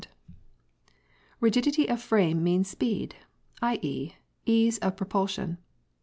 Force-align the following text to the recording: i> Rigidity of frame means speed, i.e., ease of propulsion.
i> 0.01 0.33
Rigidity 1.41 1.87
of 1.87 2.01
frame 2.01 2.43
means 2.43 2.67
speed, 2.67 3.17
i.e., 3.61 4.15
ease 4.47 4.79
of 4.79 4.97
propulsion. 4.97 5.59